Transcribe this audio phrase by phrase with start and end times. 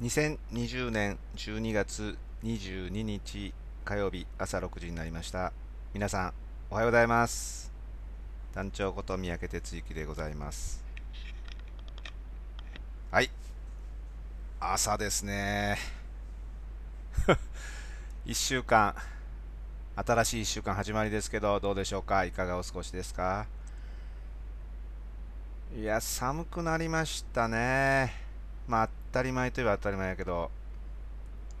[0.00, 3.52] 2020年12月22日
[3.84, 5.52] 火曜日朝6時になりました。
[5.92, 6.32] 皆さん
[6.70, 7.70] おはようございます。
[8.54, 10.82] 団長こと三宅哲之でございます。
[13.10, 13.30] はい。
[14.58, 15.76] 朝ですね。
[18.24, 18.94] 1週間
[19.96, 22.24] 新しい1週間始まりですけどどうでしょうか？
[22.24, 23.46] いかがお過ごしですか？
[25.76, 28.14] いや寒くなりましたね。
[28.66, 30.50] まあたり前といえば当たり前やけど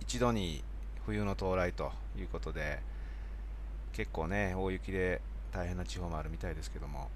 [0.00, 0.62] 一度に
[1.06, 2.80] 冬の到来ということで
[3.92, 5.20] 結構ね大雪で
[5.52, 7.10] 大変な地方もあるみたいですけども。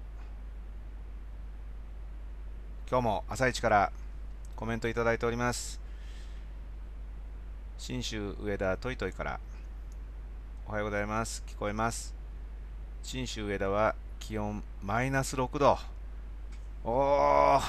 [2.87, 3.91] 今日も朝一から
[4.55, 5.79] コメントいただいております。
[7.79, 9.39] 信州上田トイトイから。
[10.67, 11.43] おはようございます。
[11.47, 12.13] 聞こえます。
[13.01, 15.79] 信州上田は気温マイナス6度。
[16.83, 17.61] おー。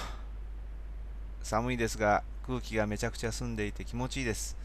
[1.43, 4.57] 寒いですが空気がめちゃくちゃ澄んでいて気持ちいいです。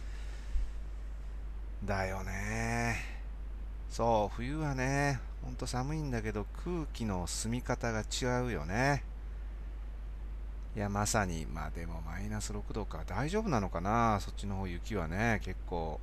[1.83, 2.97] だよね。
[3.89, 9.03] そう冬はねほんと寒いんだけど空気の澄み方が違うよね。
[10.75, 13.03] いやまさにまあでもマイナス6度か。
[13.07, 14.19] 大丈夫なのかな？
[14.21, 15.41] そっちの方雪はね。
[15.43, 15.99] 結構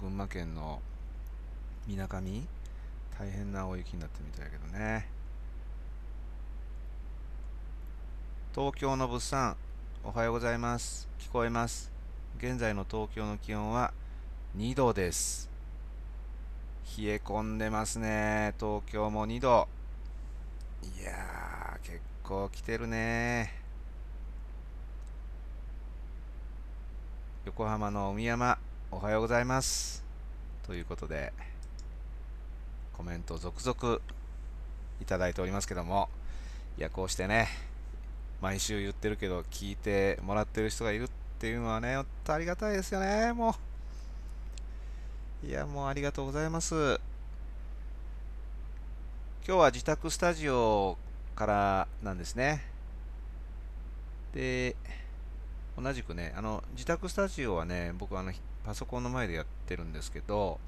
[0.00, 0.80] 群馬県の
[1.86, 2.46] みなかみ
[3.18, 5.06] 大変な大雪になってみたいけどね。
[8.54, 9.56] 東京の物産。
[10.08, 11.06] おはようございます。
[11.20, 11.92] 聞こえます。
[12.38, 13.92] 現在の東京の気温は
[14.56, 15.50] 2度です。
[16.96, 18.54] 冷え込んでますね。
[18.58, 19.68] 東京も2度。
[20.98, 23.52] いやー結構来てるね。
[27.44, 28.56] 横浜の海山
[28.90, 30.02] おはようございます。
[30.66, 31.34] ということで
[32.94, 34.00] コメント続々
[35.02, 36.08] いただいておりますけども
[36.78, 37.67] いやこうしてね
[38.40, 43.32] 毎週言ってるけど聞いてもらってる人がいるっていうのはねありがたいですよね。
[43.32, 43.56] も
[45.42, 45.46] う。
[45.46, 47.00] いやもうありがとうございます。
[49.46, 50.98] 今日は自宅スタジオ
[51.34, 52.64] からなんですね。
[54.34, 54.76] で
[55.80, 58.32] 同じくね、あの自宅スタジオはね、僕あの
[58.64, 60.58] パソコンの前でやってるんですけど、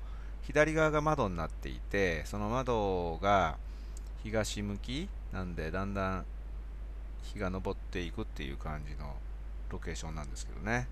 [0.42, 3.56] 左側が窓になっていて、その窓が
[4.22, 6.24] 東向きなんで、だんだん
[7.22, 9.14] 日が昇っていくっていう感じの
[9.70, 10.88] ロケーションなんですけどね。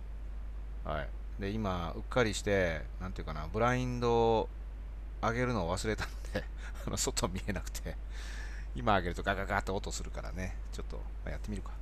[0.84, 1.08] はい。
[1.40, 4.48] で、今、うっかりして、なんていうかな、ブラインドを
[5.22, 6.44] 上げるのを忘れたんで
[6.96, 7.96] 外見えなくて、
[8.74, 11.72] 今上げるとガガガって音するからね、ちょっとやってみるか。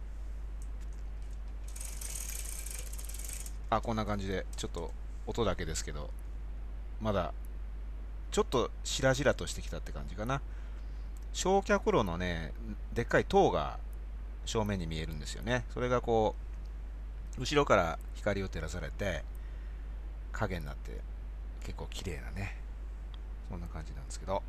[3.69, 4.93] あこんな感じでちょっと
[5.27, 6.11] 音だけですけど
[7.01, 7.33] まだ
[8.31, 10.41] ちょっとしらじらとしてきたって感じかな
[11.33, 12.53] 焼却炉のね
[12.95, 13.79] でっかい塔が
[14.47, 15.65] 正面に見えるんですよね。
[15.75, 16.35] それがこ
[17.37, 19.23] う後ろから光を照らされて
[20.33, 20.93] 影になって
[21.65, 22.57] 結構綺麗なね
[23.51, 24.43] そんな感じなんですけど。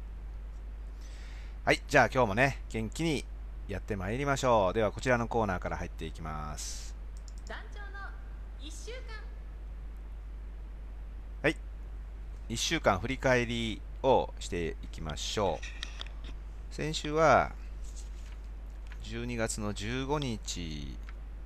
[1.65, 3.25] はいじゃあ今日もね元気に
[3.67, 4.73] やってまいりましょう。
[4.73, 6.95] ではこちらのコーナーから入っていきます。
[11.41, 11.57] はい。
[12.47, 16.73] 1週間振り返りをしていきましょう。
[16.73, 17.51] 先週は
[19.03, 20.97] 12月の15日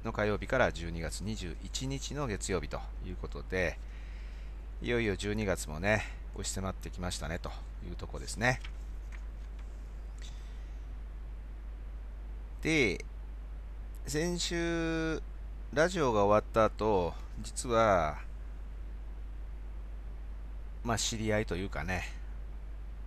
[0.04, 3.78] の火曜日から12月21日の月曜日ということで
[4.82, 6.04] いよいよ12月もね
[6.34, 7.50] 押し迫ってきましたねと
[7.88, 8.60] いうとこですね。
[12.62, 13.04] で
[14.08, 15.22] 先週
[15.74, 18.18] ラジオが終わった後実は
[20.84, 22.04] まあ、知り合いというかね、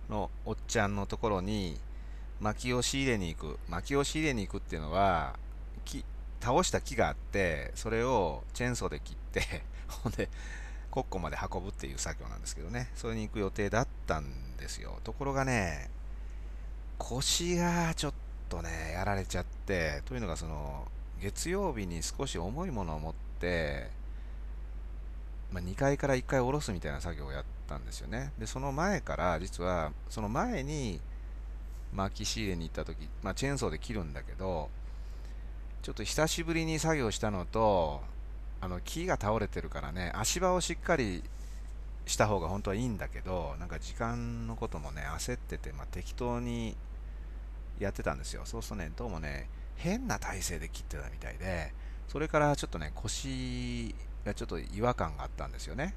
[0.09, 1.77] のおっちゃんのところに、
[2.41, 3.59] 薪を仕入れに行く。
[3.69, 5.37] 薪を仕入れに行くっていうのは、
[5.85, 6.03] 木、
[6.41, 10.29] 倒した木があって、それをチェーンソーで切って、 ほんで、
[10.91, 14.99] コッコまで運ぶっていう作業なんですけどね、それに行く予定だったんですよ。
[15.03, 15.89] ところがね、
[16.97, 18.13] 腰がちょっ
[18.49, 20.87] とね、やられちゃって、というのがその、
[21.19, 23.89] 月曜日に少し重いものを持って、
[25.51, 28.31] まあ、2階から1階下ろすみたいな作業をやったんですよね。
[28.37, 30.99] で、その前から、実は、その前に、
[31.95, 34.69] 薪仕入れに行った時、まあ、チェーンソーで切るんだけど、
[35.81, 38.01] ちょっと久しぶりに作業したのと、
[38.61, 41.23] あの木が倒れてるからね、足場をしっかり
[42.05, 46.75] した方が本当はいいんだけど、なんか時間のこともね、焦ってて、まあ、適当に
[47.79, 48.41] やってたんですよ。
[48.45, 51.73] そうするとね、どうもね、変な体勢で切ってたみたいで、
[52.07, 53.93] それからちょっとね、腰
[54.25, 55.95] がちょっと違和感があったんですよね。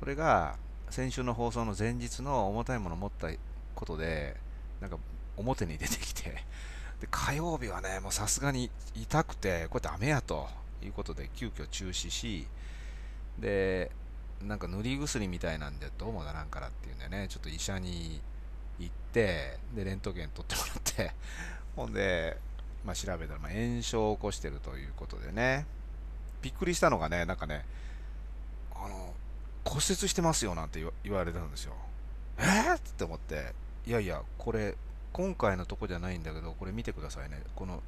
[0.00, 0.56] それが
[0.90, 3.28] 先週の放送の前日の重たいものを持った
[3.74, 4.36] ことで、
[4.80, 4.98] なんか
[5.36, 6.44] 表に出てきて、
[7.00, 10.48] で火曜日はね、もうさすがに痛くて、これダメやと、
[10.86, 12.46] いうことで急遽中止し。
[13.38, 13.90] で
[14.42, 18.20] なんか塗り薬みたいなんでどうもならんからっていうんでねちょっと医者に
[18.78, 21.12] 行ってでレントゲン取ってもらって。
[21.74, 22.36] ほんで、
[22.84, 25.66] まあ、調べたらま炎症を起こしてるということでね。
[26.42, 27.64] びっくりしたのがねなんかね
[28.74, 29.14] あの
[29.64, 31.74] 骨折してますよなんて言われたんですよ。
[32.38, 33.54] えー、って思って。
[33.86, 34.74] いやいやこれ
[35.12, 37.42] 今回のとこじゃないんだけどこれ見てくださいね。
[37.54, 37.82] この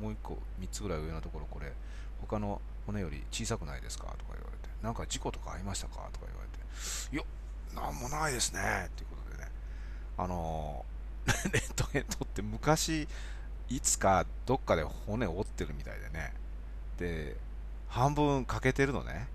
[0.00, 1.72] もう1個3つぐらい上のところこれ
[2.20, 4.04] 他の骨より小さくないですか？
[4.04, 4.68] とか言われて。
[4.82, 6.08] なんか事故とかありましたか？
[6.12, 7.14] とか言われて。
[7.14, 7.22] いや
[7.74, 8.60] なんもないですね。
[8.86, 9.50] っていうことでね。
[10.16, 10.84] あの
[11.52, 13.08] レントゲン撮って昔
[13.68, 16.32] いつかどっかで骨折ってるみたいでね。
[16.98, 17.36] で
[17.88, 19.28] 半分欠けてるのね。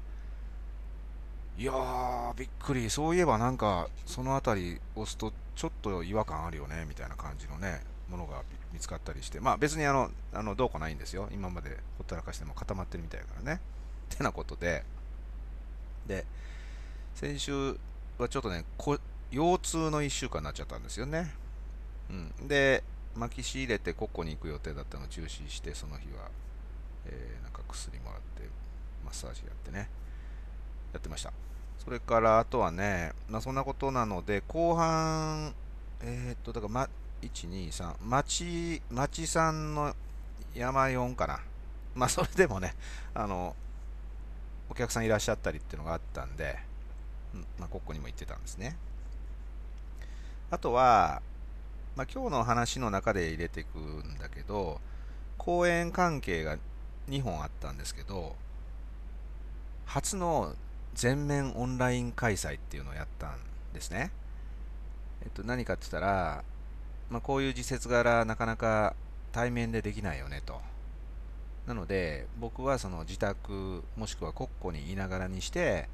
[1.57, 2.89] いやーびっくり。
[2.89, 8.41] そういえばなんかその辺り押すとちょっと違和感あるよねみたいな感じのねものが
[8.73, 9.39] 見つかったりして。
[9.39, 11.29] まあ別にあのあのどうかないんですよ。
[11.31, 13.61] 今までほったらかしても固まってるみたいだからね。
[14.13, 14.83] ってなことで。
[16.07, 16.25] で
[17.15, 17.77] 先週
[18.17, 18.99] はちょっとね腰
[19.59, 21.31] 痛の1週間になっちゃったんですよね、
[22.09, 22.83] うん、で
[23.15, 26.29] 巻き仕入れてコッコに行く予定だったのを中止してその日は、
[27.05, 28.49] えー、なんか薬もらって
[29.05, 29.89] マッサージやってね。
[30.93, 31.31] やってました。
[31.83, 35.53] それからあとはね、まあ、そんなことなので後半
[36.03, 36.89] えー、っとだから、ま、
[37.21, 39.95] 123町町さんの
[40.55, 41.39] 山4かな。
[41.95, 42.73] まあそれでもね
[43.13, 43.55] あの
[44.69, 46.57] お客さんいらっしゃったりっていうのがあったんで、
[47.59, 48.77] まあ、ここにも行ってたんですね。
[50.49, 51.21] あとは、
[51.95, 54.79] まあ、今日の話の中で入れていくんだけど
[55.37, 56.57] 講演関係が
[57.09, 58.35] 2本あったんですけど
[59.85, 60.55] 初の
[60.93, 63.37] 全面オンライン開催っていうのをやったん
[63.73, 64.11] ですね。
[65.23, 66.43] えっと、何かって言ったら、
[67.09, 68.95] まあ、こういう時節柄なかなか
[69.31, 70.61] 対面でできないよねと。
[71.67, 75.87] なので僕はその自宅もしくは国庫にいながらにして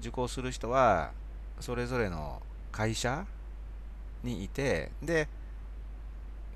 [0.00, 1.12] 受講する人は
[1.60, 3.24] それぞれの会社
[4.24, 5.28] にいてで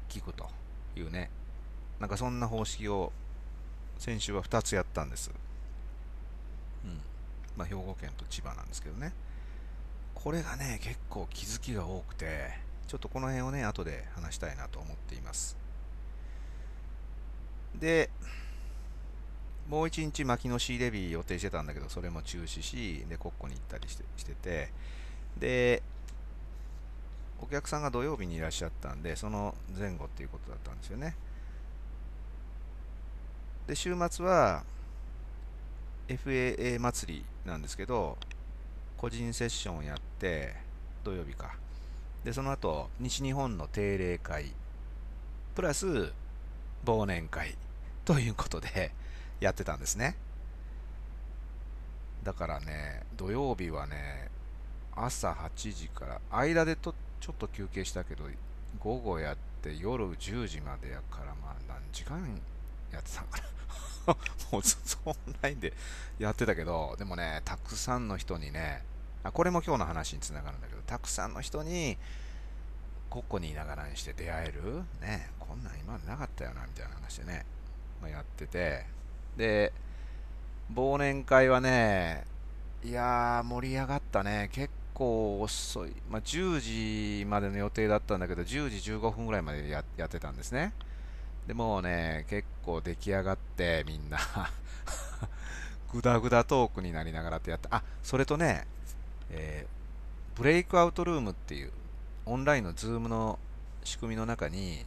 [0.09, 0.49] 聞くと
[0.97, 1.31] いうね
[2.01, 3.13] なんかそんな方式を
[3.99, 5.31] 先週は2つやったんです。
[7.57, 9.13] まあ、兵庫県と千葉なんですけどね。
[10.15, 12.51] これがね結構気づきが多くて
[12.87, 15.57] ちょっとこの辺をね後で話したいなと思っています。
[17.79, 18.11] で
[19.69, 24.71] もう一日牧野シーレビー予定してたんだけどそれも中止しで国庫に行ったりしてしてて
[25.39, 25.83] で
[27.41, 31.17] お客さんが土曜日にいらっしゃったんでその前後っていうことだったんですよね。
[33.67, 34.63] で週末は
[36.09, 38.17] FAA 祭りなんですけど
[38.97, 40.55] 個人セッションをやって
[41.03, 41.57] 土曜日か。
[42.25, 44.55] でその後西日本の定例会
[45.55, 46.11] プラス
[46.87, 47.57] 忘年会
[48.05, 48.93] ということで
[49.41, 50.17] やってたんですね。
[52.23, 54.31] だからね土曜日はね
[54.97, 58.25] 朝8時から間でとちょっと休憩したけど
[58.79, 62.41] 午後やって夜10時までやからまあ何時間
[62.95, 63.55] やってたんかな
[64.53, 65.73] もうずっとオンラインで
[66.19, 68.83] やってたけど、でもね、たくさんの人にね、
[69.23, 71.97] あこれも今日の話につながるんだけど、たくさんの人に、
[73.09, 77.47] ここにいながらにして出会える、ね、こんなん今までなかったよな、みたいな話でね、
[78.03, 78.87] まあ、やってて、
[79.37, 79.73] で、
[80.73, 82.25] 忘年会はね、
[82.83, 90.73] いやー、盛り上がったね、結構遅い、まあ、10時までの予定だったんだけど、10時15分ぐらいまでややってたんですね。
[91.47, 94.19] でもね、結構出来上がってみんな
[95.93, 97.69] ぐだぐだトークになりながらってやった。
[97.77, 98.67] あ、それとね、
[99.31, 101.71] えー、ブレイクアウトルームっていう
[102.27, 103.39] オンラインのズームの
[103.85, 104.87] 仕組みの中に、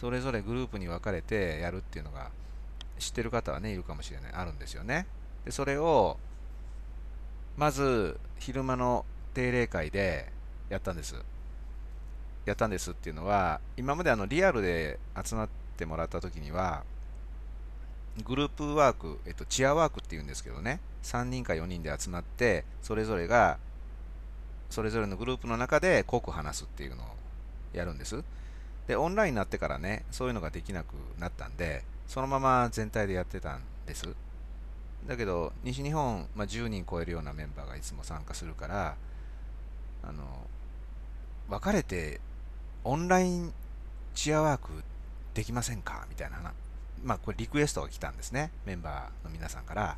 [0.00, 2.30] それぞれグループに分かれてやるっていうのが
[2.98, 4.32] 知ってる方はね、いるかもしれない。
[4.32, 5.06] あるんですよね。
[5.44, 6.16] で、それを、
[7.56, 10.32] まず、昼間の定例会で
[10.70, 11.14] やったんです。
[12.46, 16.82] やったんですっていうのは、今まであのリアルで集まってってもらった時には、
[18.24, 23.58] グループワーク、えっと、チアワークっていうんですけどね、3人か4人で集まって、それぞれが、
[24.70, 27.06] それぞれのグループの中で濃く話すっていうのを
[27.72, 28.24] やるんです。
[28.88, 34.08] で、オンラインになってからね、そういうのができなくなったんで、そのまま全体でやってたんです。
[35.06, 38.96] だけど、西日本、まあ、10人超えるようなメンバーがいつも参加するから、
[40.02, 40.24] あの、
[41.48, 42.20] 分かれて、
[42.82, 43.52] オンライン
[44.14, 44.82] チアワーク
[45.38, 46.04] できませんか？
[46.10, 46.52] みたいな
[47.04, 48.50] まあ、これリクエストが来たんですね。
[48.66, 49.96] メンバーの皆さんから。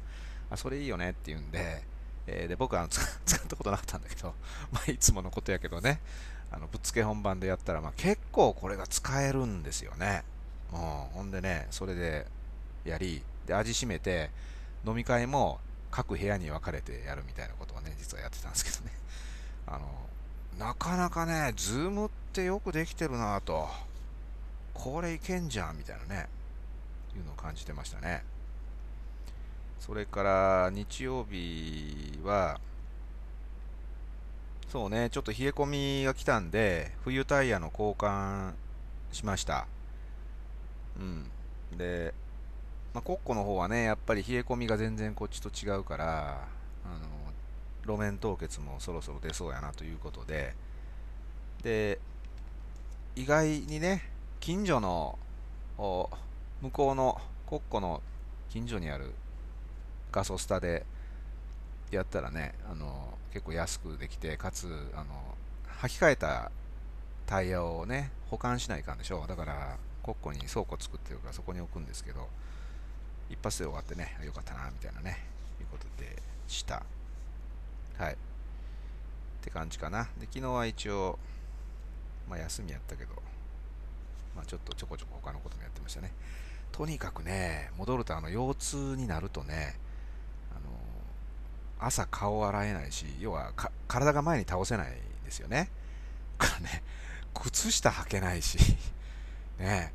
[0.51, 1.83] あそれいいよねって言うんで、
[2.27, 4.35] えー、で僕は 使ったことなかったんだけど、
[4.71, 5.99] まあ、いつものことやけどね、
[6.51, 10.25] あのぶっつけ本番でやったら、まあ、結構これが使えるんですよね。
[10.73, 12.27] うん、ほんでね、それで
[12.85, 14.31] やり、で、味しめて、
[14.85, 15.59] 飲み会も
[15.91, 18.93] 各部屋に分かれてやるみたいなことをね、実はやってたんですけどね。
[19.67, 20.09] あの、
[20.59, 23.71] なかなかね、ズームってよくできてるなと。
[24.83, 26.27] これいけんじゃんみたいなね、
[27.15, 28.25] いうのを感じてましたね。
[29.79, 32.59] それから日曜日は、
[34.71, 38.55] そうね、ちょっと冷え込みが来たんで、冬タイヤの交換
[39.13, 39.67] しました。
[40.99, 41.31] うん。
[41.77, 42.15] で、
[42.95, 46.49] まあ、コッコの方はね、やっぱり冷え込みが全然こっちと違うから、
[46.87, 50.55] あの、路面凍結もそろそろ出そうやなということで、
[51.63, 51.99] で、
[53.15, 54.11] 意外にね、
[54.41, 55.19] 近所の、
[55.77, 58.03] 向こうのコッコの
[58.49, 59.13] 近所にある
[60.11, 60.87] ガソスタで
[61.91, 65.37] やったらね、あの、結構安くできて、かつ、あの、
[65.83, 66.51] 履き替えた
[67.27, 69.29] タイヤをね、保管しないかんでしょう。
[69.29, 72.27] だから、コッコに倉庫作ってるからそこに置くんですけど、
[73.29, 75.19] 一発で終わってね、よかったな、みたいなね、
[75.61, 76.17] いうことで
[76.49, 76.83] した。
[77.99, 78.15] はい。
[78.15, 78.17] っ
[79.43, 80.05] て感じかな。
[80.19, 81.19] で、昨日は一応、
[82.27, 83.30] まあ休みやったけど、
[84.35, 86.13] まあちょっとちょこちょこ他のこともやってましたね。
[86.73, 89.79] とにかくね、戻るとあの腰痛になるとね、
[90.51, 93.53] あの朝顔洗えないし、要は
[93.89, 94.93] 体が前に倒せない
[95.25, 95.71] ですよね。
[96.39, 96.83] からね、
[97.35, 98.59] 靴下履けないし、
[99.59, 99.93] ね、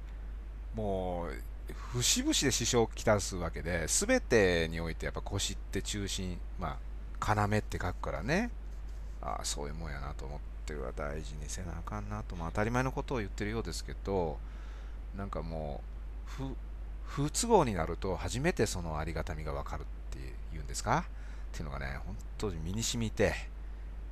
[0.76, 6.78] もう、節々で支障をきたすわけで、すべてにおいてやっぱ腰って中心、ま
[7.20, 8.52] あ、要って書くからね、
[9.22, 14.38] ああ、そういうもんやなと思ってるわ、大事にせなあかんなと、まあ、当たり前のことを言ってるようですけど、
[15.16, 15.82] なんかも
[16.40, 16.44] う、
[17.06, 20.18] 不都合になると初めてそのありがたみがわかるって
[20.56, 21.06] いうんですか？
[21.54, 23.34] っていうのがね、本当に身に染みて、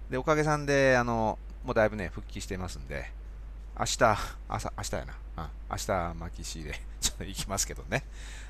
[0.09, 3.11] で、おかげさんで、あの、もうだいぶね、復帰してますんで、
[3.77, 4.17] 明日、
[4.47, 5.13] 朝、明日やな。
[5.35, 8.03] うん、明日、巻き仕で、ちょっと行きますけどね。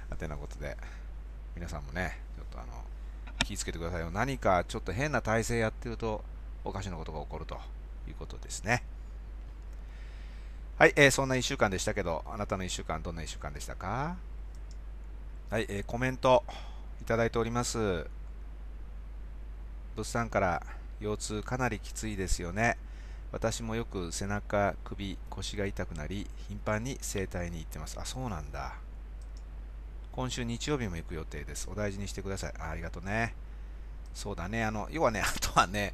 [0.10, 0.76] あてなことで、
[1.56, 2.84] 皆さんもね、ちょっとあの、
[3.46, 4.12] 気をつけてくださいよ。
[4.12, 6.24] 何かちょっと変な体勢やってると、
[6.66, 7.60] おかしなことが起こると
[8.10, 8.84] いうことですね。
[10.78, 14.18] はい、えー、そんな1週間でしたけど、あなたの1週間、どんな1週間でしたか？
[15.50, 16.44] はい、えー、コメント
[17.02, 18.08] いただいております。
[19.96, 20.64] 物産から
[21.00, 22.78] 腰痛かなりきついですよね。
[23.32, 28.00] 私もよく背中、首、腰が痛くなり、頻繁に整体に行ってます。
[28.00, 28.76] あ、そうなんだ。
[30.12, 31.68] 今週日曜日も行く予定です。
[31.70, 32.54] お大事にしてください。
[32.60, 33.34] あありがとうね。
[34.14, 34.64] そうだね。
[34.64, 35.94] あの、要はね、あとはね、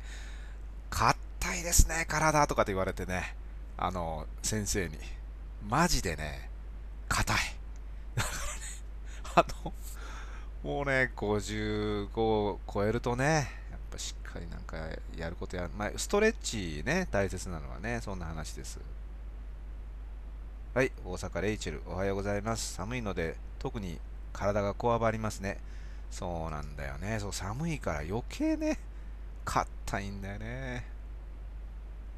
[1.40, 3.36] 硬いですね、体とかって言われてね、
[3.78, 4.98] あの、先生に。
[5.68, 6.50] マジでね、
[7.08, 7.38] 硬い。
[8.16, 8.30] だか
[9.36, 9.74] らね、あの、
[10.64, 14.78] もうね、55を超えるとね、やっぱしっかりなんか
[15.18, 18.80] やることや、まあ、ストレッチね、大切なのはね、そんな話です。
[20.74, 22.74] はい、大阪レイチェル、おはようございます。
[22.74, 24.00] 寒いので、特に
[24.34, 25.58] 体がこわばりますね。
[26.12, 27.18] そうなんだよね。
[27.20, 28.78] そう、寒いから余計ね、
[29.46, 30.99] 硬いんだよね。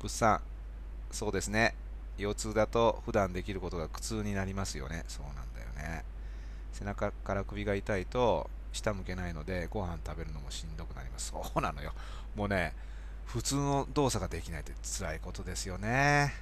[0.02, 0.42] 物産、
[1.12, 1.76] そうですね。
[2.18, 5.04] 腰痛だと普段できることが苦痛になりますよね。
[5.08, 6.04] そうなんだよね。
[6.74, 11.32] 背中から首が痛いと、下向けないのでご飯食べるのもしんどくなります。
[11.32, 11.94] そうなのよ。
[12.36, 12.74] もうね
[13.26, 16.34] 普通の動作ができないって辛いことですよね。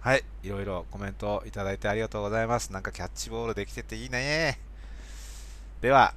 [0.00, 0.24] はい。
[0.42, 2.72] いろいろコメントいただいてありがとうございます。
[2.72, 4.58] なんかキャッチボールできてていいね。
[5.80, 6.14] では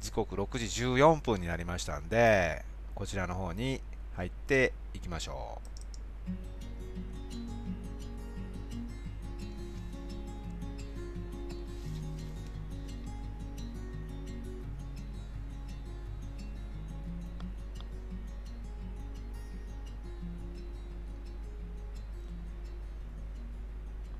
[0.00, 2.64] 時刻6時14分になりましたんで
[2.94, 3.80] こちらの方に
[4.16, 5.73] 入っていきましょう。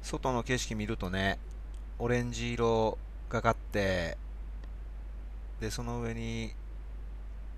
[0.05, 1.39] 外の景色見るとね、
[1.99, 2.99] オレンジ色
[3.31, 4.19] がかって、
[5.61, 6.53] で、その上に、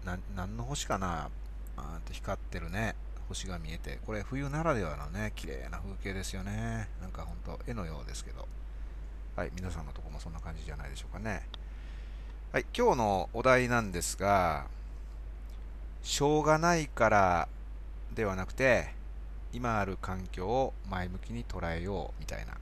[0.04, 1.28] な、何の星かな
[1.76, 2.94] あと光ってるね、
[3.28, 6.88] 星が見えて、これ冬ならではのね、綺麗な風景ですよね。
[7.02, 8.46] なんかほんと絵のようですけど。
[9.34, 11.46] はい、皆さんのとこもそんな感じじゃないでしょうかね。
[12.52, 14.66] はい、今日のお題なんですが、
[16.04, 17.48] しょうがないから
[18.14, 18.95] ではなくて、
[19.56, 22.58] 今ある環境を前向きに捉えようみたいな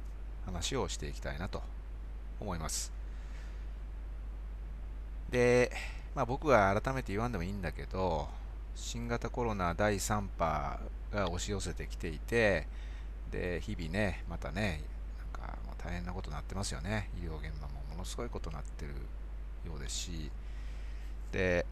[0.46, 1.60] 話をしていきたいなと
[2.38, 2.92] 思います。
[5.28, 5.72] で、
[6.14, 8.28] まあ、僕が改めて言わんでもいいんだけど、
[8.76, 10.78] 新型コロナ第3波
[11.12, 12.68] が押し寄せてきていて、
[13.32, 14.84] で、日々ね、またね、
[15.18, 17.10] なんかもう大変なことになってますよね。
[17.20, 18.92] 医療現場もものすごいことになってる
[19.66, 20.30] ようですし、
[21.32, 21.66] で、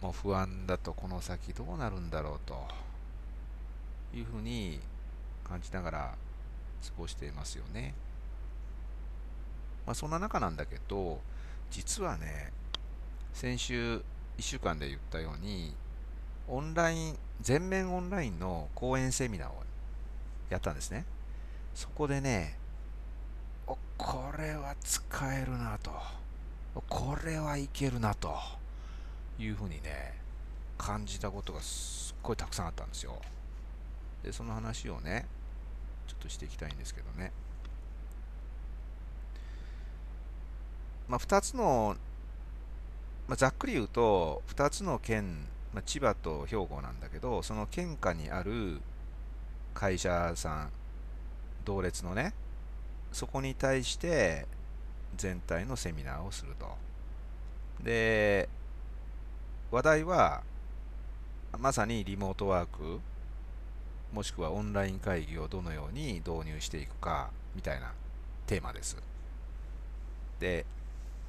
[0.00, 2.87] もう不安だとこの先どうなるんだろうと。
[4.14, 4.80] いうふうに
[5.44, 6.14] 感じながら
[6.82, 7.94] 過ごしていますよね。
[9.86, 11.20] まあ、そんな中なんだけど、
[11.70, 12.52] 実はね、
[13.32, 14.02] 先週1
[14.40, 15.74] 週間で言ったように、
[16.46, 19.62] オンライン、全面オンラインの講演セミナーを
[20.50, 21.04] やったんですね。
[21.74, 22.58] そこでね、
[23.66, 25.90] おこれは使えるなと、
[26.88, 28.34] これはいけるなと
[29.38, 30.14] いうふうにね、
[30.76, 33.20] 感じたことがすっごいたくさんあったんですよ。
[34.22, 35.26] で、その話をね、
[36.06, 37.32] ちょっとしていきたいんですけどね。
[41.08, 41.96] まあ、2つの、
[43.26, 48.80] まあ、ざっくり言うと、2つの県、まあ、千葉と兵庫なんだけど、その県下にある
[49.74, 50.70] 会社さん、
[51.64, 52.34] 同列のね、
[53.12, 54.46] そこに対して
[55.16, 56.76] 全体のセミナーをすると。
[57.82, 58.48] で、
[59.70, 60.42] 話題は、
[61.58, 63.00] まさにリモートワーク、
[64.12, 67.92] もしくはオンライン会議をどのように導入していくか、みたいな
[68.46, 68.96] テーマです。
[70.40, 70.64] で、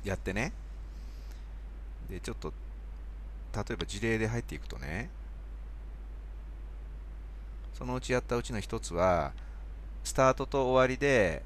[0.04, 0.54] やってね。
[2.10, 2.54] で、ちょっと、
[3.56, 5.10] 例えば事例で入っていくとね、
[7.74, 9.34] そのうちやったうちの一つは、
[10.04, 11.44] スタートと終わりで、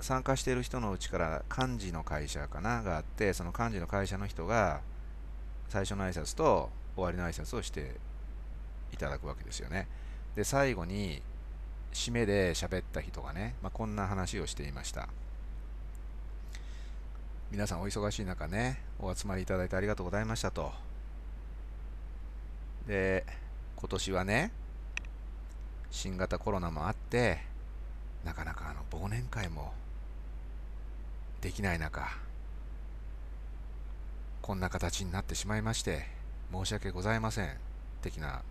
[0.00, 4.80] 参加している人のうちから幹事の会社かながあって、その幹事の会社の人が、
[5.68, 7.96] 最初の挨拶と終わりの挨拶をして
[8.92, 9.86] いただくわけですよね。
[10.34, 11.22] で、最後に、
[11.92, 15.08] 締めで喋った人がね、まあ、こんな話をしていました。
[17.50, 20.70] 皆さんお忙しい中ね、お集まりいただいてありがとうございましたと。
[22.86, 23.24] で、
[23.76, 24.52] 今年はね、
[25.90, 27.38] 新型コロナもあって、
[28.24, 29.72] なかなかあの忘年会も
[31.40, 32.06] できない中、
[34.42, 36.06] こんな形になってしまいまして、
[36.52, 37.56] 申し訳ございません。
[38.02, 38.42] 的な、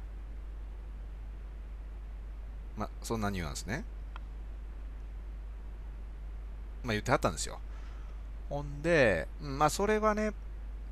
[2.78, 3.84] まあ、そんなニュアンスね。
[6.84, 7.60] まあ、言ってはったんですよ。
[8.50, 10.32] ほんで、まあそれはね、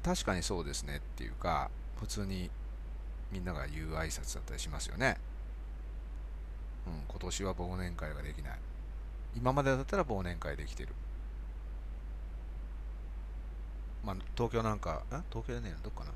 [0.03, 1.69] 確かにそうですねっていうか、
[1.99, 2.51] 普通に
[3.31, 5.17] みんなが言う挨拶だったりしますよね。
[6.85, 8.59] うん、今年は忘年会ができない。
[9.35, 10.89] 今までだったら忘年会できてる。
[14.03, 16.11] まあ東京なんか、ん東京でねどっかな？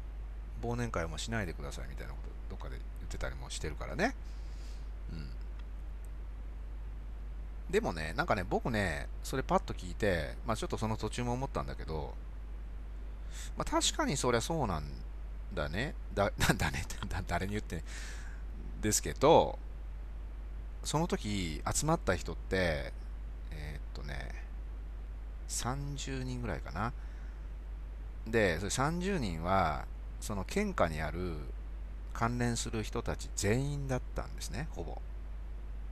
[0.61, 4.13] 忘年会もしないでくださいみたいなことどっかで言ってたりもしてるからね。
[5.13, 5.25] うん。
[7.69, 12.13] でもね、なんかね、僕ね、それパッと聞いて、まあちょっとその途中も思ったんだけど、
[13.57, 14.85] まあ確かにそりゃそうなん
[15.53, 15.93] だね。
[16.13, 16.95] だ、 なんだねって、
[17.27, 17.83] 誰に言って、
[18.81, 19.59] ですけど、
[20.83, 22.91] その時集まった人って、
[23.51, 24.43] えー、っとね、
[25.47, 26.91] 30人ぐらいかな。
[28.25, 29.85] で、それ30人は、
[30.19, 31.35] その県下にある
[32.13, 34.99] 関連する人たち全員だったんですね、ほぼ。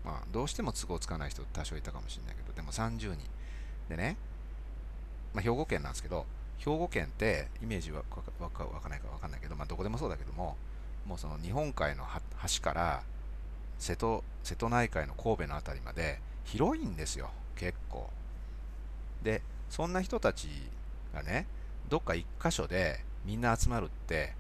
[0.05, 3.17] まあ、どうしても都合つかない人多少いたかもしれないけど、でも30人。
[3.89, 4.17] でね、
[5.33, 6.25] まあ、兵庫県なんですけど、
[6.57, 8.03] 兵庫県ってイメージは
[8.39, 10.57] わかわかないかわかんないけど、まあ、どこでもそうだけども、
[11.05, 12.03] もうその日本海の
[12.35, 13.03] 端から
[13.79, 18.09] 瀬戸瀬戸内海の神戸の辺りまで広いんですよ、結構。
[19.23, 20.47] で、そんな人たち
[21.13, 21.45] がね、
[21.89, 24.33] どっか一箇所でみんな集まるって、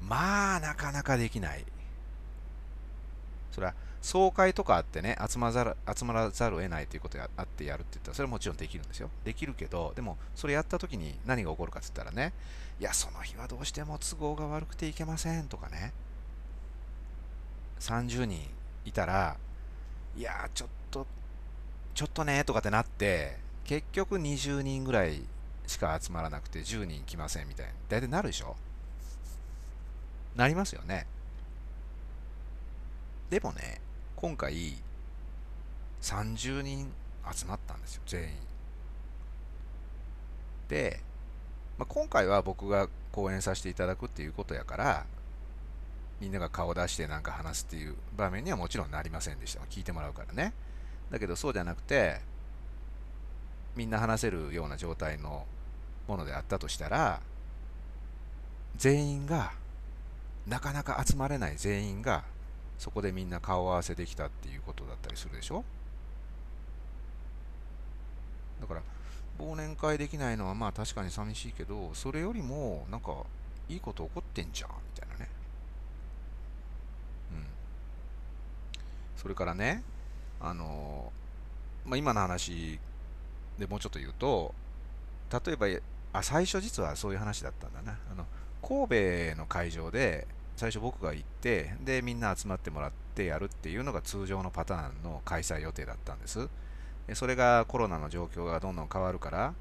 [0.00, 1.64] まあ、なかなかできない。
[3.52, 9.10] それは総会とかあってね、集まざる集まらざるを得ないということがあってやるって言ったら、それはもちろんできるんですよ。
[9.24, 12.32] できるけど、でも、それやった時に何が起こるかって言ったらね、
[12.80, 15.92] いや、その日はどうしても都合が悪くていけませんとかね、
[17.78, 18.40] 30人
[18.84, 19.36] いたら、
[20.16, 21.06] いや、ちょっと、
[21.94, 25.22] ちょっとね、とかってなって、結局20人ぐらい
[25.66, 27.72] しか集まらなくて10人来ませんみたいな。
[27.88, 28.56] 大体なるでしょ？
[30.34, 31.06] なりますよね。
[33.32, 33.80] でもね、
[34.14, 34.74] 今回、
[36.02, 36.92] 30人
[37.34, 38.28] 集まったんですよ、全員。
[40.68, 41.00] で、
[41.78, 45.06] まあ、今回は僕が講演させていただくっていうことやから、
[46.20, 49.62] みんなが顔出してなんか話すっていう場面にはもちろんなりませんでした。
[49.70, 50.52] 聞いてもらうからね。
[51.10, 52.20] だけどそうじゃなくて、
[53.74, 55.46] みんな話せるような状態の
[56.06, 57.22] ものであったとしたら、
[58.76, 59.54] 全員が、
[60.46, 62.24] なかなか集まれない全員が
[62.82, 65.62] そこでみんな顔合わせできたっていうことだったりするでしょ？
[68.60, 68.82] だから
[69.38, 73.14] 忘年会できないのはまあ確かに寂しいけどそれよりもなんか
[73.68, 75.28] いいこと起こってんじゃんみたいなね。
[77.30, 77.46] うん。
[79.16, 79.84] それからね
[80.40, 81.12] あの
[81.86, 82.80] まあ今の話
[83.60, 84.52] でもうちょっと言うと
[85.46, 85.68] 例えば
[86.18, 87.96] あ最初実はそういう話だったんだな。
[88.10, 88.26] あの
[88.60, 96.48] 神戸の会場で最初僕が行って、で、みんな集まってもらってやるっていうのが通常のパターンの開催予定だったんです。
[97.06, 97.14] で。
[97.14, 99.54] それがコロナの状況がどんどん変わるから、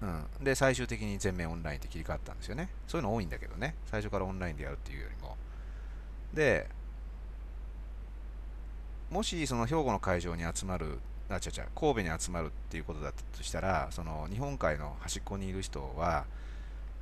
[0.00, 0.06] う
[0.40, 2.68] ん、で最終的に全面オンラインって切り替わったんですよね。
[2.86, 3.74] そういうの多いんだけどね。
[3.86, 5.36] 最初からオンラインでやるっていうよりも。
[6.32, 6.68] で
[9.10, 10.98] もしその兵庫の会場に集まる
[11.30, 16.26] あちゃちゃ神戸に集まるっていうことだったとしたらその日本海の端っこにいる人は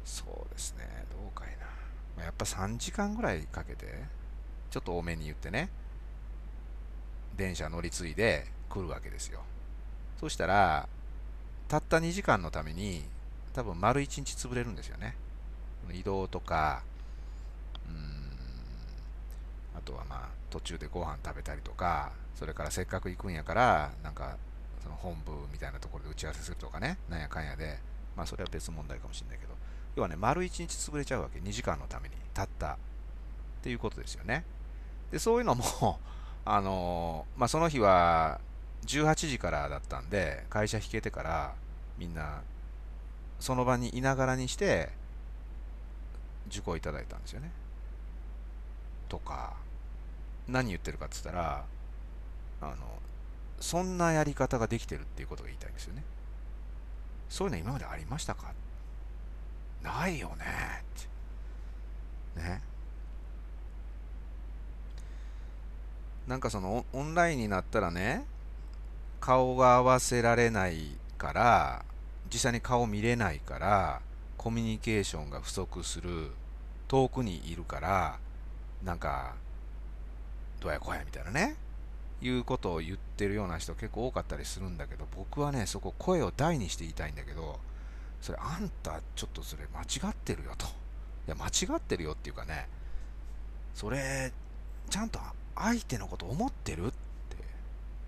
[0.04, 1.65] そうですねどうかいな。
[2.18, 3.86] やっぱ3時間ぐらいかけて
[4.70, 5.68] ちょっと多めに言ってね。
[7.36, 9.40] 電車乗り継いで来るわけですよ。
[10.18, 10.88] そしたら
[11.68, 13.04] たった2時間のために
[13.52, 15.14] 多分丸1日潰れるんですよね。
[15.92, 16.82] 移動とか
[17.88, 18.30] うん
[19.78, 24.36] あとはまあ途中でご飯食べたりとかそれからせっかく行くんやからなんか
[24.82, 26.98] その本部みたいなところで打ち合わせするとかね。
[27.08, 27.78] なんやかんやで。
[28.16, 29.55] まあそれは別問題かもしれないけど。
[29.96, 31.40] 要はね丸1日潰れちゃうわけ。
[31.40, 32.76] 2時間のためにたったっ
[33.62, 34.44] ていうことですよね。
[35.10, 35.98] でそういうのも
[36.44, 38.40] あのー、まあその日は
[38.86, 41.54] 18時からだったんで会社引けてから
[41.98, 42.42] みんな
[43.40, 44.90] その場にいながらにして
[46.48, 47.50] 受講いただいたんですよね。
[49.08, 49.54] とか
[50.46, 51.64] 何言ってるかって言ったら
[52.60, 52.76] あの
[53.60, 56.04] そんなやり方ができてるっていうことが言いたいんですよね。
[57.28, 58.52] そういうの今までありましたか？
[59.86, 60.44] ないよね。
[62.36, 62.60] ね。
[66.26, 68.24] なんかそのオンラインになったらね
[69.20, 71.84] 顔が合わせられないから
[72.32, 74.00] 実際に顔見れないから
[74.36, 76.30] コミュニケーションが不足する
[76.88, 78.18] 遠くにいるから
[78.84, 79.34] なんか
[80.60, 81.56] どうやこうやみたいなね
[82.20, 87.60] いうことを言ってるような人結構多かったりするんだけど僕はねそこ声を大にして言いたいんだけど
[88.20, 90.66] それあんたちょっとそれ間違ってるよと。
[90.66, 90.68] い
[91.30, 92.68] や間違ってるよっていうかね
[93.74, 94.32] それ
[94.88, 95.18] ちゃんと
[95.56, 96.94] 相手のこと思ってるって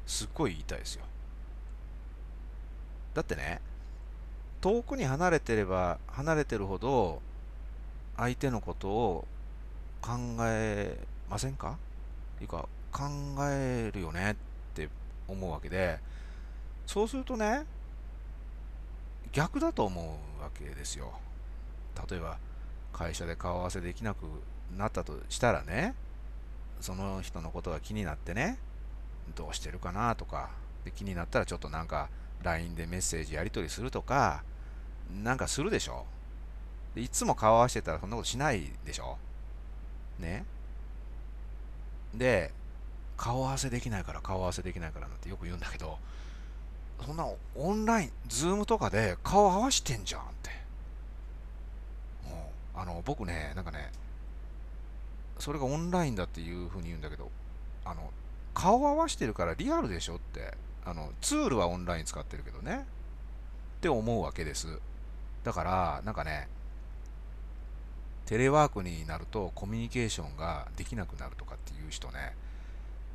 [0.07, 1.05] すっごい言いたいですよ。
[3.15, 3.61] だってね
[4.61, 7.21] 遠くに離れてれば離れてるほど
[8.17, 9.27] 相手のことを
[10.01, 10.11] 考
[10.43, 11.79] えませんか？
[12.37, 13.05] っていうか考
[13.51, 14.37] えるよねっ
[14.75, 14.89] て
[15.27, 15.99] 思うわけで
[16.87, 17.65] そうするとね
[19.33, 21.13] 逆だと思うわけですよ。
[22.09, 22.39] 例えば
[22.93, 24.25] 会社で顔合わせできなく
[24.77, 25.95] なったとしたらね
[26.81, 28.59] その人のことが気になってね
[29.35, 30.51] どうしてるかなとか
[30.85, 32.09] で気になったらちょっとなんか
[32.43, 34.43] LINE でメッセージやり取りするとか
[35.23, 36.07] なんかするでしょ。
[36.95, 39.19] でいつも顔合わせてたらそんなことしないでしょ。
[40.19, 40.45] ね。
[42.15, 42.53] で
[43.17, 45.99] 顔合わせできないから顔合わせできないからなんてよく言うんだけど
[47.05, 50.51] そんなオンラインズームとかで顔合わしてんじゃんって。
[52.29, 53.91] もうあの僕ねなんかね
[55.39, 57.31] それがオンラインだっていうふうに言うんだけど
[57.85, 58.11] あの
[58.55, 60.57] 顔合わしてるからリアルでしょって。
[60.89, 62.87] あのツールはオンライン使ってるけどね。
[63.79, 64.81] って思うわけです。
[65.45, 66.49] だからなんかね
[68.25, 72.35] テレワークになるとコミュニケーションができなくなるとかっていう人ね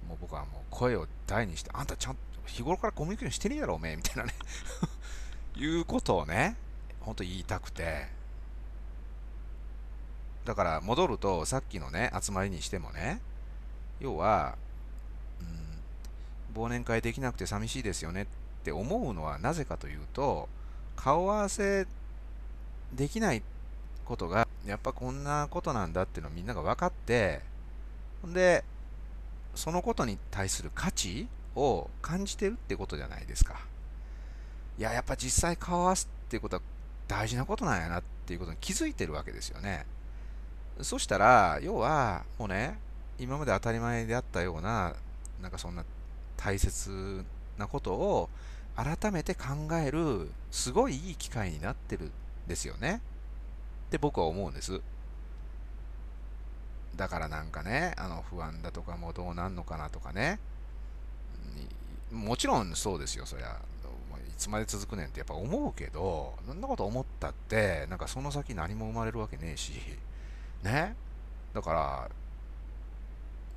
[0.08, 4.34] もう僕はもう声を大にしてあんたちゃんと日頃からコミュニケーションしてねえだろおめえみたいなね。
[5.56, 6.56] いうことをね
[7.00, 8.24] ほんと言いたくて。
[10.46, 13.22] だから戻るとさっきのね集まりにしてもね
[14.00, 14.58] 要は
[16.56, 18.26] うん忘年会できなくて寂しいですよねっ
[18.64, 20.50] て思うのはなぜかというと
[20.96, 21.88] 顔合わせ
[22.94, 23.42] できない
[24.06, 27.42] ことがやっぱこんなことなんだっていうのをみんなが分かって
[28.22, 28.64] ほんで
[29.56, 33.60] そのことに対する価値を感じてるってことじゃないですか。
[34.78, 36.62] いややっぱ実際顔合わすっていうことは
[37.08, 39.86] 大事なことなんやなっていうことに気づいてるわけですよね。
[40.82, 42.80] そしたら要はもうね
[43.20, 44.96] 今まで当たり前であったような
[45.42, 45.86] なんかそんな
[46.38, 47.24] 大切
[47.58, 48.30] なことを
[48.76, 52.12] 改めて考えるすごいいい機会になってるん
[52.48, 53.02] ですよね。
[53.88, 54.82] って僕は思うんです。
[56.96, 60.40] だからなんかねあの不安だとかもどうなんのかなとかね。
[62.14, 63.58] もちろんそうですよそりゃ。
[64.30, 69.72] いつまで続くねんってやっぱ思うけどそんなこと思ったってなんかその先何も生まれるわけねえし
[70.64, 70.96] ね？
[71.54, 72.10] だから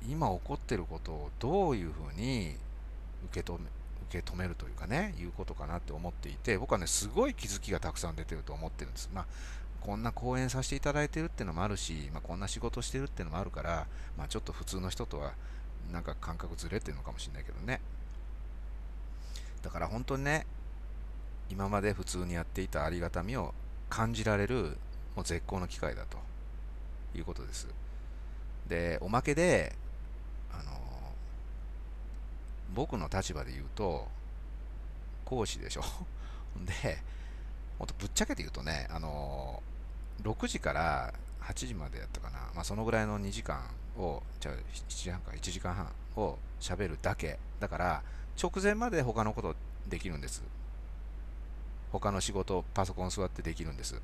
[0.07, 2.55] 今起こってることをどういうふうに
[3.31, 3.65] 受け止め
[4.09, 9.09] 受け止めるというかねいうことかなって思っていて僕はねすごい気づきがたくさん出てると思ってるんです。
[9.13, 9.25] まあ
[9.81, 15.33] こんな講演させていただいてるっていうのもあるし、まあ、こんな仕事してるっていうのもあるから、まあ、ちょっと普通の人とは
[15.91, 17.79] なんか感覚ずれてるのかもしれないけどね。
[19.61, 20.45] だから本当にね
[21.49, 23.53] 今まで普通にやっていたありがたみを
[23.89, 24.77] 感じられる
[25.15, 26.17] もう絶好の機会だと
[27.17, 27.67] いうことです
[28.67, 29.73] でおまけで
[30.51, 30.87] あの
[32.73, 34.07] 僕の立場で言うと、
[35.25, 35.83] 講師でしょ。
[36.83, 37.01] で、
[37.79, 39.61] もっとぶっちゃけて言うとね、あの、
[40.21, 43.63] 6時から8時までやったかな、まあ、そのぐらいの2時間
[43.97, 47.39] を、じゃあ7時半か1時間半を喋るだけ。
[47.59, 48.03] だから、
[48.41, 49.55] 直前まで他のこと
[49.87, 50.43] できるんです。
[51.91, 53.99] 他の仕事、パソコン座ってできるんです。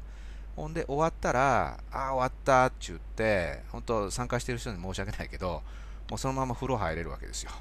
[0.55, 5.61] ほんで、終わったら、ああ、終わったって言って、本当参加してる人に申し訳ないけど、
[6.09, 7.51] もうそのまま風呂入れるわけですよ。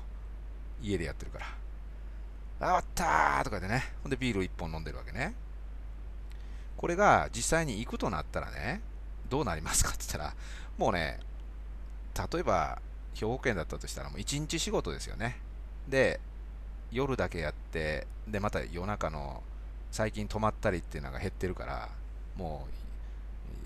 [0.82, 1.46] 家でやってるから。
[1.46, 3.85] ああ、終わったーとかでね。
[4.02, 5.35] ほんで、ビール1本飲んでるわけね。
[6.76, 8.80] これが実際に行くとなったらね、
[9.28, 10.35] どうなりますかって言ったら、
[10.78, 11.20] もうね、
[12.32, 12.80] 例えば、
[13.14, 15.38] 兵庫県だったとしたら、もう1日仕事ですよね。
[15.88, 16.20] で、
[16.92, 19.42] 夜だけやって、で、また夜中の
[19.90, 21.88] 最近泊まったりっていうのが減ってるから、
[22.37, 22.72] もう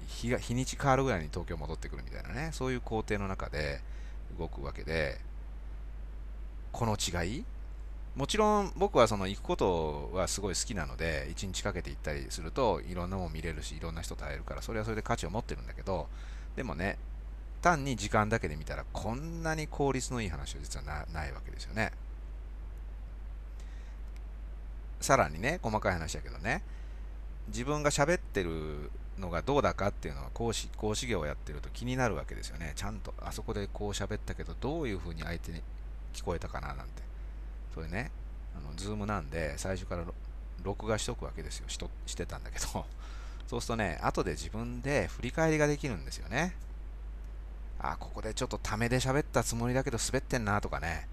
[0.08, 3.80] 日が日にち変わるぐらいに東京戻ってくるみたいなね、そういう工程の中で
[4.38, 5.18] 動くわけで、
[6.72, 7.44] この違い？
[8.14, 16.06] もちろん僕はその行くことはすごい好きなので、1日かけて行ったりするといろんなもん見れるし、いろんな人と会えるから、それはそれで価値を持ってるんだけど、
[16.54, 16.96] でもね、
[17.60, 21.92] 単に時間だけで見たらこんなに効率のいい話は実はないわけですよね。
[25.06, 26.64] さらにね、細かい話だけどね、
[27.46, 28.90] 自分が喋ってる
[29.20, 32.72] のがどうだかっていうのは講師講師業をやってると気になるわけですよね。
[32.74, 35.62] ちゃんとあそこでこう喋ったけどどういうふうに相手に
[36.12, 37.04] 聞こえたかななんて。
[37.72, 38.10] それね、
[38.56, 40.02] あのズームなんで最初から
[40.64, 41.68] 録画しとくわけですよ。
[41.68, 42.66] しとしてたんだけど。
[43.46, 46.56] そうするとね、後で自分で振り返りができるんですよね。
[47.78, 51.06] あ、ここでちょっとためで喋ったつもりだけど滑ってんなとかね。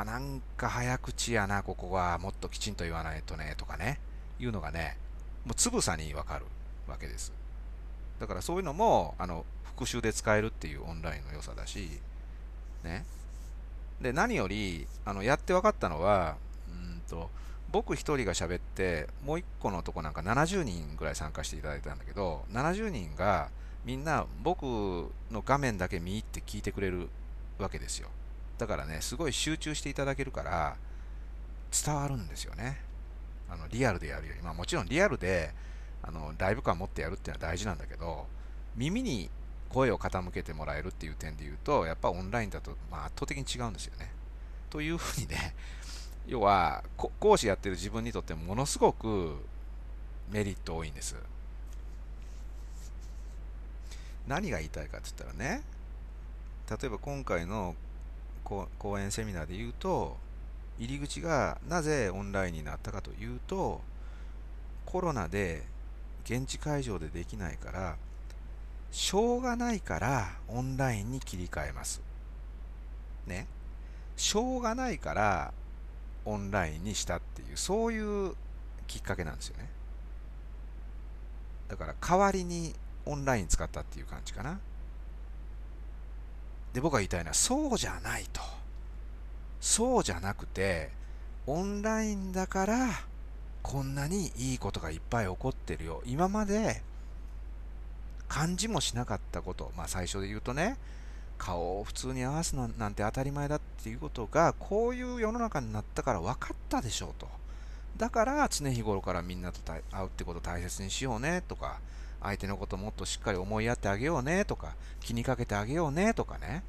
[0.00, 4.00] あ、なんか早口やな、ここはもっときちんと言わないとね、とかね。
[4.40, 4.96] いうのがね、
[5.44, 6.44] もうつぶさにわかる
[6.86, 7.32] わけです。
[8.20, 12.00] だからそういうのも、あの、復習で使えるっていうオンラインの良さだし、
[12.84, 13.04] ね。
[14.00, 16.36] で、何より、あの、やって分かったのは、
[16.68, 17.30] うんと、
[17.70, 23.50] 僕一人が喋って、もう一個のとこなんか70人ぐらい参加していただいたんだけど、70人が
[23.84, 24.62] みんな僕
[25.30, 27.08] の画面だけ見入って聞いてくれる
[27.58, 28.08] わけですよ。
[28.58, 30.76] だからね、すごい集中していただけるから、
[31.70, 32.88] 伝わるんですよね。
[33.50, 35.52] あのリアルでやるより、まあ、もちろんリアルで
[36.02, 38.26] あのライブ感持ってやるっていうのは大事なんだけど
[38.76, 39.30] 耳に
[39.70, 44.10] 声を傾けてもらえるっていう点で言うとやっぱオンラインだと、まあ、圧倒的に違うんですよね。
[44.70, 45.54] というふうにね
[46.26, 49.36] 要は講師やってる自分にとってものすごく
[50.30, 51.16] メリット多いんです。
[54.26, 55.62] 何が言いたいかって言ったらね
[56.70, 57.74] 例えば今回の
[58.78, 60.16] 講演セミナーで言うと
[60.78, 63.80] 入り口がなぜオンラインになったかというと
[64.86, 65.64] コロナで
[66.24, 67.96] 現地会場でできないから
[68.90, 72.00] しょうがないからオンラインに切り替えます。
[73.26, 73.46] ね。
[74.16, 75.52] しょうがないから
[76.24, 78.34] オンラインにしたっていうそういう
[78.86, 79.68] きっかけなんですよね。
[81.68, 84.58] だから代わりにオンライン使ったっていう感じかな。
[86.72, 88.40] で僕が言いたいのはそうじゃないと。
[89.60, 90.90] そうじゃなくて、
[91.46, 92.88] オンラインだから、
[93.62, 96.02] こんなにいいことがいっぱい起こってるよ。
[96.06, 96.82] 今まで、
[98.28, 100.76] 感じもしなかったこと、まあ最初で言うとね、
[101.38, 107.28] 顔を普通に合わすなんて当たり前だっていうことが、こういう世の中になったから分かったでしょうと。
[107.96, 111.80] だから常日頃からみんなと会うってことを大切にしようねとか、
[112.22, 116.62] 相手のこともっとしっかり思いやってあげようねとか、気にかけてあげようねとかね、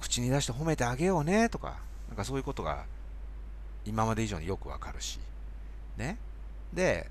[0.00, 1.76] 口に出して褒めてあげようねとか、
[2.08, 2.84] なんかそういうことが
[3.84, 5.20] 今まで以上によくわかるし、
[5.96, 6.18] ね。
[6.72, 7.08] で、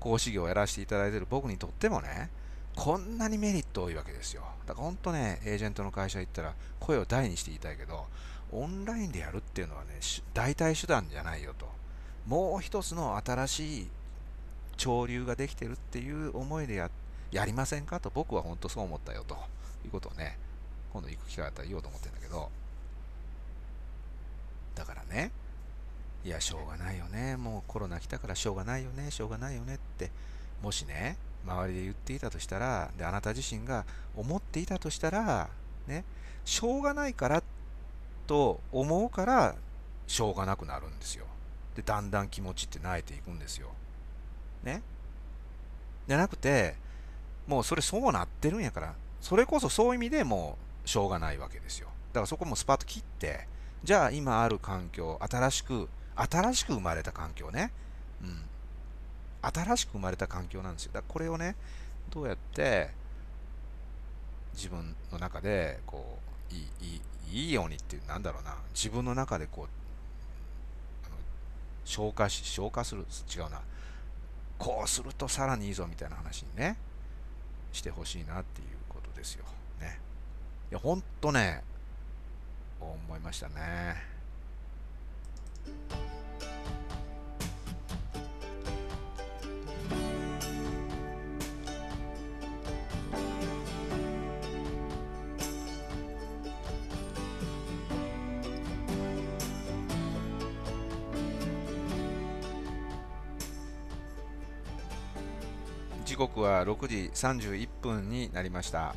[0.00, 2.30] 講師業をやらせていただいている僕にとってもね、
[2.74, 4.42] こんなにメリット多いわけですよ。
[4.66, 8.06] だから本当ね、エージェントの会社行ったら声を大にして言いたいけど、
[8.52, 9.98] オンラインでやるっていうのはね、
[10.34, 11.66] 代替手段じゃないよと。
[12.26, 13.90] もう一つの新しい
[14.76, 16.90] 潮流ができてるっていう思いでや
[17.30, 19.34] やりませんかと僕は本当そう思ったよと
[19.84, 20.38] いうことをね、
[20.92, 22.50] 今度行く機会あったら言おうと思ってるんだけど、
[24.74, 25.30] だからね、
[26.24, 30.10] いや、しょうがないよね、もうコロナ来たからしょうがないよね、しょうがないよねって、
[30.62, 33.84] もしね、周りで言っていたとしたら、で、あなた自身が
[34.16, 35.48] 思っていたとしたら、
[35.86, 36.04] ね、
[36.44, 37.42] しょうがないから
[38.26, 39.54] と思うから、
[40.06, 41.24] しょうがなくなるんですよ。
[41.74, 43.70] で、だんだん気持ちって慣れていくんですよ。
[44.62, 44.82] ね。
[46.08, 46.74] じゃなくて、
[47.46, 51.88] もうそれそうなってるんやから、それこそそういう意味でもうしょうがないわけですよ。
[52.12, 53.46] だからそこもスパッと切って、
[53.84, 57.72] じゃあ今ある環境、新しく、新しく生まれた環境ね。
[58.22, 58.42] うん。
[59.42, 60.92] 新しく生まれた環境なんですよ。
[60.92, 61.56] だからこれをね、
[62.10, 62.90] どうやって
[64.54, 66.18] 自分の中で、こ
[66.50, 69.68] う、いい、いい、いいようにっていう、なんだろうな、自分の中でこう、
[71.84, 73.60] 消化し、消化する、違うな。
[74.62, 76.76] こうするとさらにいいぞみたいな話にね、
[77.72, 79.44] してほしいなっていうことですよ。
[79.80, 79.98] ね。
[80.70, 81.64] いや、ほんとね、
[82.80, 83.96] 思いましたね。
[106.32, 108.94] 刻は6時31分になりました。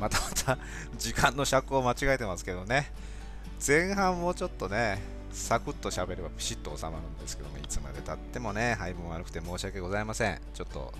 [0.00, 0.58] またまた
[0.98, 2.92] 時間の尺を間違えてますけどね。
[3.66, 5.00] 前半もうちょっとね
[5.32, 10.40] サクッと喋ればピシッと収まるんですけどもいつまでたってもね配分悪くて申し訳ございません。
[10.52, 10.92] ちょっと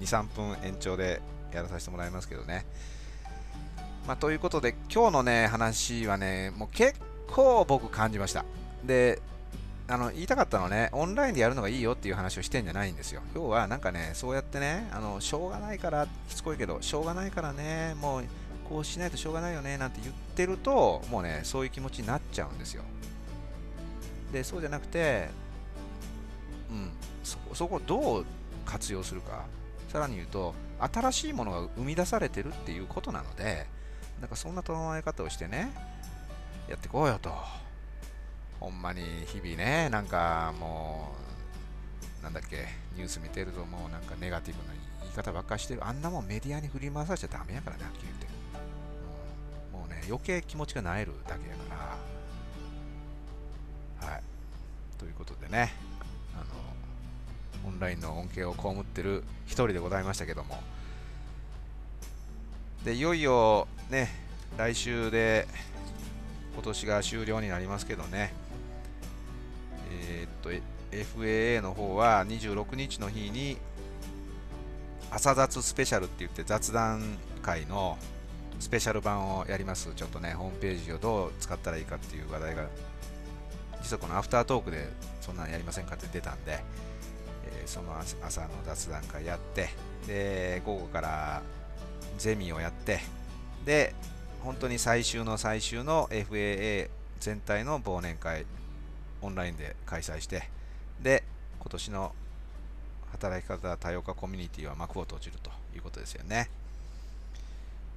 [0.00, 1.20] 23分延長で
[1.52, 2.64] やらさせてもらいますけどね。
[4.06, 7.00] まあ、ということで今日のね話はねもう結
[7.32, 8.44] 構僕感じました。
[8.84, 9.20] で
[9.86, 13.20] あの言いたかったのはね、オンラインでやるのがいいよっていう話をしてんじゃないんですよ。
[13.34, 18.24] 要はなんかね、そうやってね、あのしょうがないから、しつこいけど、しょうがないからね、もう
[18.68, 22.82] こうしないとしょうがないよねなんて言ってると、もうね、そういう気持ちになっちゃうんですよ。
[24.32, 25.28] で、そうじゃなくて、
[26.70, 26.90] うん、
[27.22, 28.26] そそこをどう
[28.64, 29.44] 活用するか、
[29.92, 30.54] さらに言うと、
[30.92, 33.66] 新しいものが生み出されてるっていうことなので、
[34.20, 35.70] なんかそんな捉え方をしてね、
[36.68, 37.63] やってこうよと。
[38.64, 41.12] ほんまに日々ね、なんかも
[42.20, 44.72] う、なんだっけ、ニュース見てるともうなんかネガティブな
[45.02, 45.86] 言い方ばっかしてる。
[45.86, 48.26] あんなもんメディアに振り回させちゃダメやからね、はっきり言って。
[49.74, 51.98] うん、もうね、余計気持ちがなえるだけやか
[54.00, 54.08] ら。
[54.08, 54.22] はい。
[54.98, 55.74] ということでね、
[56.34, 60.62] あの、オンラインの恩恵を被ってる一人でございましたけども。
[62.82, 64.08] で、いよいよね、
[64.56, 65.46] 来週で
[66.54, 68.32] 今年が終了になりますけどね、
[70.24, 70.50] え、っと、
[71.20, 73.56] FAA の方は26日の日に
[75.10, 77.02] 朝雑スペシャルって言って雑談
[77.42, 77.98] 会の
[78.58, 79.92] スペシャル版をやります。
[79.94, 82.66] ちょっとね、ホームページをどう使ったらいいかっていう話題が、
[83.82, 84.88] 実はこのアフタートークで
[85.20, 86.60] そんなんやりませんかって出たんで、
[87.46, 89.68] えー、その朝の雑談会やって、
[90.06, 91.42] で、午後から
[92.18, 93.00] ゼミをやって、
[93.64, 93.94] で、
[94.42, 96.88] 本当に最終の最終の FAA
[97.20, 98.46] 全体の忘年会
[99.24, 100.48] オンラインで開催して
[101.02, 101.24] で
[101.60, 102.14] 今年の
[103.12, 106.50] 働き方多様化コミュニティは幕を閉じるということですよね。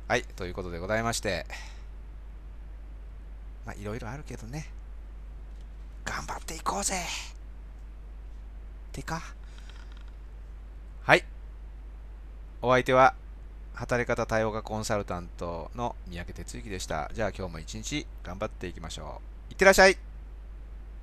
[0.07, 1.45] はいということでございまして
[3.65, 4.69] まあいろいろあるけどね。
[6.05, 6.95] 頑張っていこうぜ。
[8.93, 9.21] てか。
[11.03, 11.25] はい。
[12.61, 13.13] お相手は
[13.73, 17.11] 働き方多様化コンサルタントの三宅哲之でした。
[17.13, 19.51] じゃあ今日も一日頑張っていきましょう。
[19.51, 20.06] いってらっしゃい。